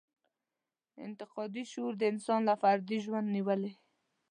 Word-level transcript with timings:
انتقادي 1.05 1.63
شعور 1.71 1.93
د 1.97 2.03
انسان 2.11 2.39
له 2.49 2.55
فردي 2.61 2.97
ژوند 3.05 3.27
نېولې. 3.35 3.71